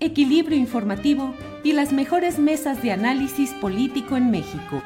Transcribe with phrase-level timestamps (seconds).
[0.00, 4.82] equilibrio informativo y las mejores mesas de análisis político en México.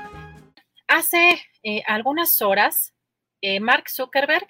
[0.89, 2.93] Hace eh, algunas horas,
[3.41, 4.47] eh, Mark Zuckerberg,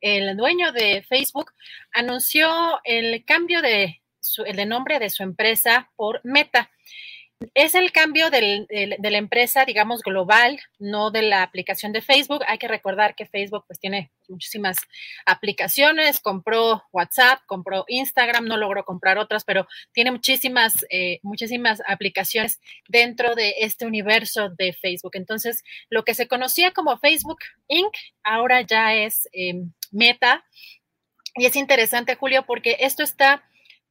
[0.00, 1.52] el dueño de Facebook,
[1.92, 6.70] anunció el cambio de, su, el de nombre de su empresa por Meta.
[7.54, 12.42] Es el cambio del, de la empresa, digamos, global, no de la aplicación de Facebook.
[12.46, 14.78] Hay que recordar que Facebook pues tiene muchísimas
[15.26, 22.60] aplicaciones, compró WhatsApp, compró Instagram, no logró comprar otras, pero tiene muchísimas, eh, muchísimas aplicaciones
[22.88, 25.12] dentro de este universo de Facebook.
[25.14, 29.54] Entonces, lo que se conocía como Facebook Inc., ahora ya es eh,
[29.90, 30.44] Meta.
[31.34, 33.42] Y es interesante, Julio, porque esto está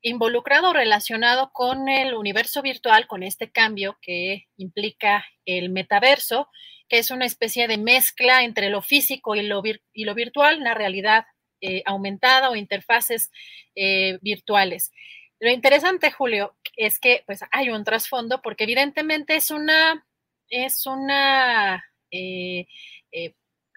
[0.02, 6.49] involucrado relacionado con el universo virtual, con este cambio que implica el metaverso,
[6.89, 10.59] que es una especie de mezcla entre lo físico y lo, vir y lo virtual,
[10.59, 11.25] una realidad
[11.62, 13.31] eh, aumentada o interfaces
[13.75, 14.91] eh, virtuales.
[15.39, 20.06] Lo interesante, Julio, es que pues hay un trasfondo porque evidentemente es una,
[20.50, 22.68] es una eh,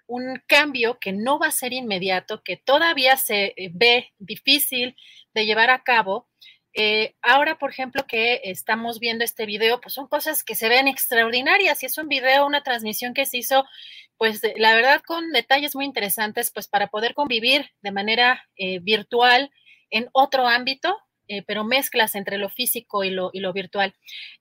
[0.07, 4.95] un cambio que no va a ser inmediato, que todavía se eh, ve difícil
[5.33, 6.27] de llevar a cabo.
[6.73, 10.87] Eh, ahora, por ejemplo, que estamos viendo este video, pues son cosas que se ven
[10.87, 13.65] extraordinarias y es un video, una transmisión que se hizo,
[14.17, 19.51] pues la verdad con detalles muy interesantes, pues para poder convivir de manera eh, virtual
[19.89, 20.97] en otro ámbito,
[21.47, 23.95] pero mezclas entre lo físico y lo, y lo virtual.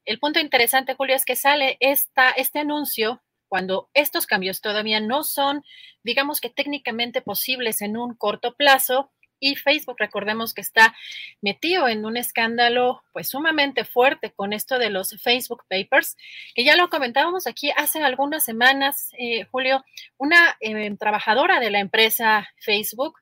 [0.05, 5.23] El punto interesante, Julio, es que sale esta, este anuncio cuando estos cambios todavía no
[5.23, 5.65] son,
[6.03, 9.11] digamos que técnicamente posibles en un corto plazo.
[9.41, 10.95] Y Facebook, recordemos que está
[11.43, 16.17] metido en un escándalo pues sumamente fuerte con esto de los Facebook Papers,
[16.55, 19.85] que ya lo comentábamos aquí hace algunas semanas, eh, Julio,
[20.17, 23.19] una eh, trabajadora de la empresa Facebook,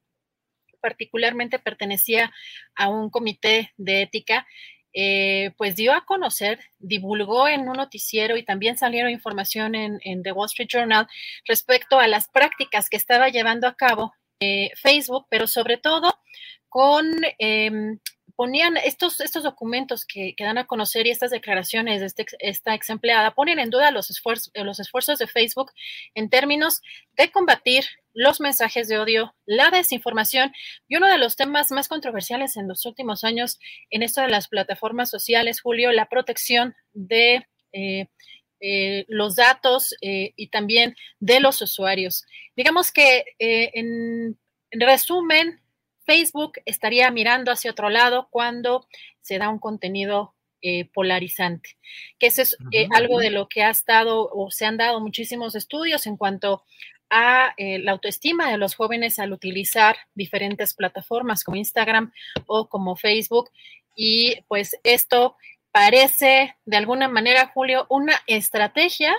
[0.80, 2.30] particularmente pertenecía
[2.74, 4.46] a un comité de ética,
[4.94, 10.22] eh, pues dio a conocer, divulgó en un noticiero y también salieron información en, en
[10.22, 11.06] The Wall Street Journal
[11.46, 16.14] respecto a las prácticas que estaba llevando a cabo eh, Facebook, pero sobre todo
[16.68, 17.06] con
[17.38, 17.70] eh,
[18.42, 22.90] ponían estos, estos documentos que, dan a conocer y estas declaraciones de este, esta ex
[22.90, 25.70] empleada ponen en duda los esfuerzos, los esfuerzos de Facebook
[26.16, 26.82] en términos
[27.16, 30.52] de combatir los mensajes de odio, la desinformación
[30.88, 33.60] y uno de los temas más controversiales en los últimos años
[33.90, 38.08] en esto de las plataformas sociales, Julio, la protección de eh,
[38.58, 42.24] eh, los datos eh, y también de los usuarios.
[42.56, 44.36] Digamos que eh, en
[44.72, 45.61] resumen,
[46.04, 48.86] Facebook estaría mirando hacia otro lado cuando
[49.20, 51.76] se da un contenido eh, polarizante,
[52.18, 55.56] que eso es eh, algo de lo que ha estado o se han dado muchísimos
[55.56, 56.64] estudios en cuanto
[57.10, 62.12] a eh, la autoestima de los jóvenes al utilizar diferentes plataformas como Instagram
[62.46, 63.50] o como Facebook.
[63.96, 65.36] Y pues esto
[65.72, 69.14] parece de alguna manera, Julio, una estrategia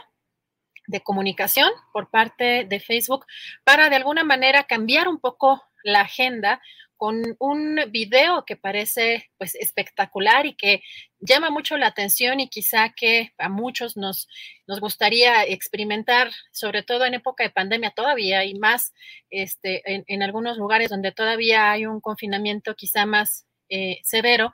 [0.88, 3.26] de comunicación por parte de Facebook
[3.64, 6.62] para de alguna manera cambiar un poco la agenda
[6.98, 10.82] con un video que parece pues espectacular y que
[11.20, 14.28] llama mucho la atención y quizá que a muchos nos,
[14.68, 18.94] nos gustaría experimentar, sobre todo en época de pandemia todavía y más
[19.30, 24.54] este, en, algunos lugares donde todavía hay un confinamiento quizá más eh, severo,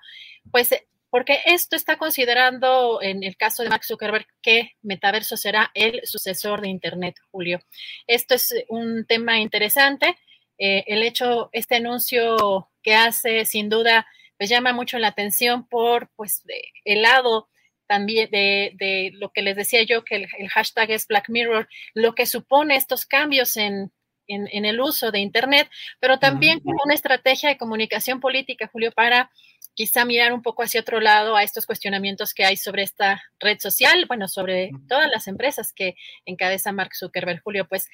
[0.52, 0.74] pues
[1.10, 6.62] porque esto está considerando en el caso de Max Zuckerberg que metaverso será el sucesor
[6.62, 7.60] de Internet, Julio.
[8.06, 10.16] Esto es un tema interesante
[10.60, 14.06] eh, el hecho, este anuncio que hace sin duda
[14.38, 16.44] pues llama mucho la atención por pues
[16.86, 17.50] el lado
[17.88, 22.28] también de, lo que les decía yo, que el, hashtag es Black Mirror, lo que
[22.28, 23.92] supone estos cambios en,
[24.28, 25.68] en, el uso de Internet,
[26.00, 29.32] pero también como una estrategia de comunicación política, Julio, para
[29.74, 33.58] quizá mirar un poco hacia otro lado a estos cuestionamientos que hay sobre esta red
[33.60, 35.96] social, bueno, sobre todas las empresas que
[36.26, 37.90] encabeza Mark Zuckerberg, Julio, pues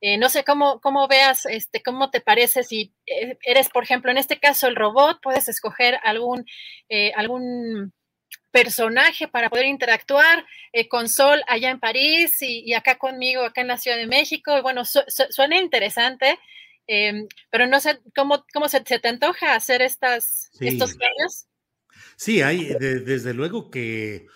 [0.00, 4.10] eh, no sé cómo, cómo veas, este, cómo te parece si eh, eres, por ejemplo,
[4.10, 6.46] en este caso el robot, puedes escoger algún,
[6.88, 7.92] eh, algún
[8.50, 13.68] personaje para poder interactuar eh, con Sol allá en París y, acá conmigo, acá en
[13.68, 14.56] la Ciudad de México.
[14.56, 16.38] Y bueno, suena interesante,
[16.86, 21.46] em, pero no sé cómo, cómo se, te antoja hacer estas, estos cambios.
[22.16, 24.26] Sí, hay desde luego que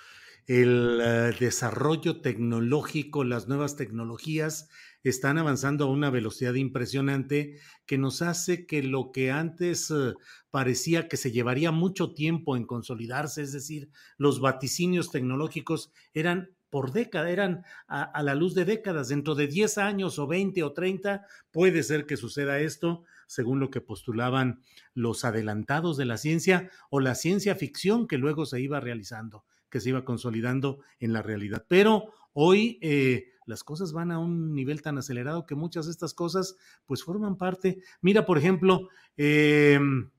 [0.46, 4.68] el desarrollo tecnológico, las nuevas tecnologías
[5.04, 10.14] están avanzando a una velocidad impresionante que nos hace que lo que antes eh,
[10.50, 16.90] parecía que se llevaría mucho tiempo en consolidarse, es decir, los vaticinios tecnológicos eran por
[16.90, 19.06] década, eran a, la luz de décadas.
[19.06, 23.70] Dentro de 10 años o 20 o 30 puede ser que suceda esto, según lo
[23.70, 24.60] que postulaban
[24.92, 29.78] los adelantados de la ciencia o la ciencia ficción que luego se iba realizando, que
[29.78, 31.64] se iba consolidando en la realidad.
[31.68, 36.14] Pero hoy eh, las cosas van a un nivel tan acelerado que muchas de estas
[36.14, 37.78] cosas pues forman parte.
[38.00, 40.10] Mira, por ejemplo, em,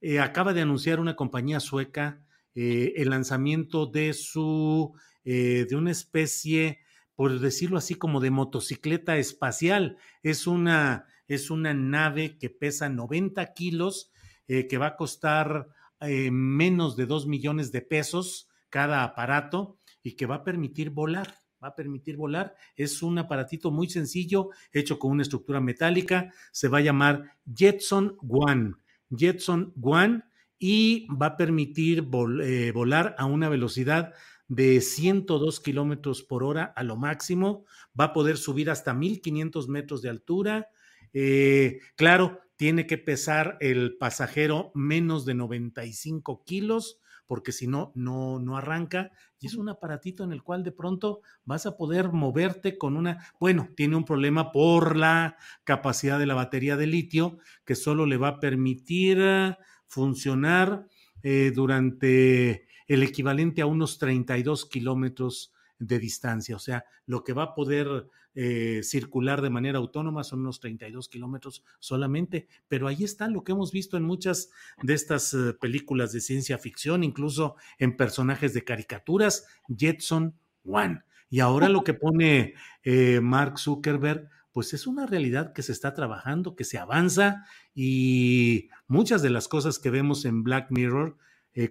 [0.00, 2.24] eh, acaba de anunciar una compañía sueca
[2.54, 4.92] eh, el lanzamiento de su,
[5.24, 6.80] eh, de una especie,
[7.14, 9.98] por decirlo así, como de motocicleta espacial.
[10.22, 14.10] Es una, es una nave que pesa 90 kilos,
[14.46, 15.68] que va a costar
[16.00, 21.68] menos de 2 millones de pesos cada aparato y que va a permitir volar va
[21.68, 22.54] a permitir volar.
[22.76, 26.32] Es un aparatito muy sencillo, hecho con una estructura metálica.
[26.52, 28.74] Se va a llamar Jetson One.
[29.14, 30.22] Jetson One
[30.58, 32.08] y va a permitir
[32.42, 34.14] eh, volar a una velocidad
[34.48, 37.64] de 102 kilómetros por hora a lo máximo.
[37.98, 40.68] Va a poder subir hasta 1500 metros de altura.
[41.12, 48.40] Eh, claro, tiene que pesar el pasajero menos de 95 kilos porque si no, no,
[48.40, 49.12] no arranca.
[49.40, 53.26] Y es un aparatito en el cual de pronto vas a poder moverte con una,
[53.40, 58.18] bueno, tiene un problema por la capacidad de la batería de litio, que solo le
[58.18, 59.56] va a permitir eh,
[59.86, 60.86] funcionar
[61.22, 66.54] eh, durante el equivalente a unos 32 kilómetros de distancia.
[66.56, 71.08] O sea, lo que va a poder eh, circular de manera autónoma son unos 32
[71.08, 72.46] kilómetros solamente.
[72.68, 74.50] Pero ahí está lo que hemos visto en muchas
[74.82, 80.34] de estas eh, películas de ciencia ficción, incluso en personajes de caricaturas, Jetson
[80.64, 81.02] One.
[81.28, 85.94] Y ahora lo que pone eh, Mark Zuckerberg, pues es una realidad que se está
[85.94, 91.16] trabajando, que se avanza y muchas de las cosas que vemos en Black Mirror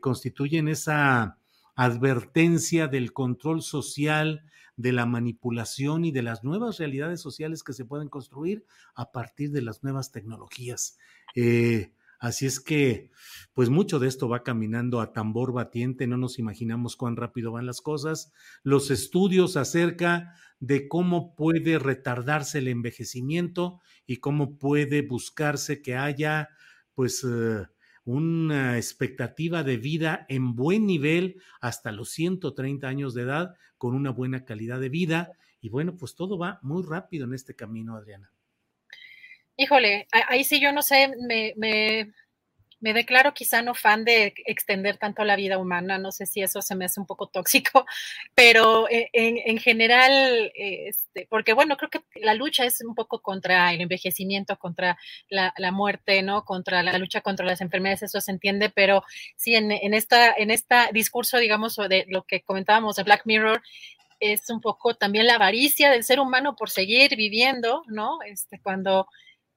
[0.01, 1.39] constituyen esa
[1.79, 4.43] advertencia del control social,
[4.79, 8.63] de la manipulación y de las nuevas realidades sociales que se pueden construir
[8.95, 10.97] a partir de las nuevas tecnologías.
[11.35, 13.11] Eh, así es que,
[13.53, 17.65] pues mucho de esto va caminando a tambor batiente, no nos imaginamos cuán rápido van
[17.65, 18.31] las cosas.
[18.63, 26.47] Los estudios acerca de cómo puede retardarse el envejecimiento y cómo puede buscarse que haya,
[26.95, 27.67] pues, eh,
[28.05, 34.11] una expectativa de vida en buen nivel hasta los 130 años de edad, con una
[34.11, 35.31] buena calidad de vida.
[35.61, 38.31] Y bueno, pues todo va muy rápido en este camino, Adriana.
[39.57, 42.13] Híjole, ahí sí yo no sé, me, me,
[42.79, 46.61] me declaro quizá no fan de extender tanto la vida humana, no sé si eso
[46.61, 47.85] se me hace un poco tóxico,
[48.35, 53.73] pero eh, en, general, este, porque bueno, creo que la lucha es un poco contra
[53.73, 54.97] el envejecimiento, contra
[55.29, 56.45] la, muerte, ¿no?
[56.45, 59.03] Contra la lucha contra las enfermedades, eso se entiende, pero
[59.35, 63.61] sí, en, en esta, en este discurso, digamos, de lo que comentábamos de Black Mirror,
[64.19, 68.21] es un poco también la avaricia del ser humano por seguir viviendo, ¿no?
[68.23, 69.07] Este, cuando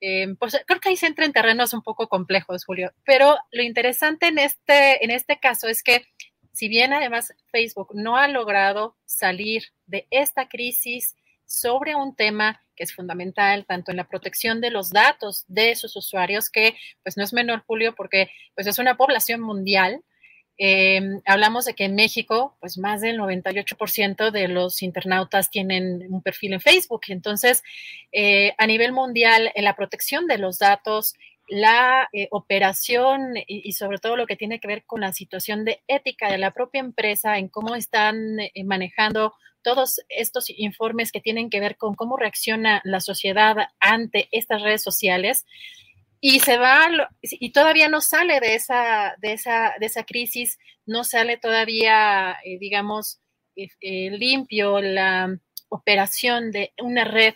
[0.04, 2.92] eh, pues creo que ahí se entra en terrenos un poco complejos, Julio.
[3.04, 6.04] Pero lo interesante en este, en este caso es que
[6.52, 11.16] si bien además Facebook no ha logrado salir de esta crisis
[11.46, 15.94] sobre un tema que es fundamental tanto en la protección de los datos de sus
[15.94, 20.02] usuarios, que pues no es menor, Julio, porque pues es una población mundial,
[20.58, 26.22] Em, hablamos de que en México, pues más del 98% de los internautas tienen un
[26.22, 27.02] perfil en Facebook.
[27.08, 27.62] Entonces,
[28.12, 31.14] eh, a nivel mundial, en la protección de los datos,
[31.48, 35.82] la eh, operación y, sobre todo lo que tiene que ver con la situación de
[35.86, 41.50] ética de la propia empresa, en cómo están eh, manejando todos estos informes que tienen
[41.50, 45.44] que ver con cómo reacciona la sociedad ante estas redes sociales,
[46.24, 46.86] y se va
[47.20, 52.58] y todavía no sale de esa de esa de esa crisis no sale todavía eh,
[52.60, 53.20] digamos
[53.56, 55.36] eh, eh, limpio la
[55.68, 57.34] operación de una red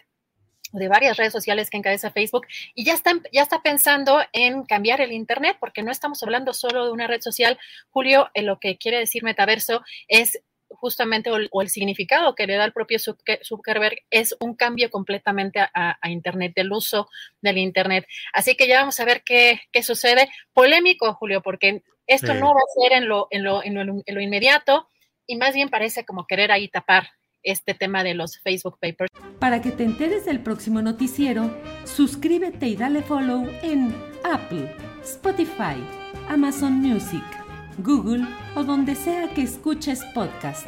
[0.72, 5.00] de varias redes sociales que encabeza Facebook y ya está, ya está pensando en cambiar
[5.00, 7.56] el Internet, porque no estamos hablando solo de una red social.
[7.90, 10.42] Julio, lo que quiere decir metaverso es
[10.78, 15.98] justamente o, el significado que le da el propio Zuckerberg es un cambio completamente a,
[16.08, 17.08] Internet, del uso
[17.40, 18.06] del Internet.
[18.32, 20.28] Así que ya vamos a ver qué, sucede.
[20.52, 24.88] Polémico, Julio, porque esto no va a ser en lo, en, lo, en lo inmediato
[25.26, 27.08] y más bien parece como querer ahí tapar
[27.46, 29.10] este tema de los Facebook Papers.
[29.38, 31.50] Para que te enteres del próximo noticiero,
[31.84, 35.76] suscríbete y dale follow en Apple, Spotify,
[36.28, 37.24] Amazon Music,
[37.78, 40.66] Google o donde sea que escuches podcast.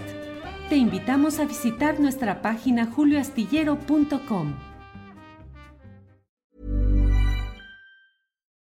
[0.69, 4.55] Te invitamos a visitar nuestra página julioastillero.com.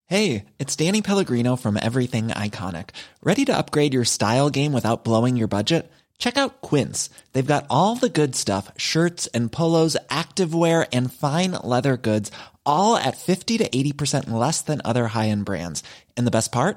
[0.06, 2.90] Hey, it's Danny Pellegrino from Everything Iconic.
[3.22, 5.90] Ready to upgrade your style game without blowing your budget?
[6.18, 7.10] Check out Quince.
[7.32, 12.30] They've got all the good stuff shirts and polos, activewear, and fine leather goods,
[12.66, 15.82] all at 50 to 80% less than other high end brands.
[16.16, 16.76] And the best part?